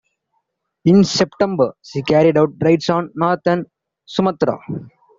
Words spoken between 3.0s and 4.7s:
Northern Sumatra.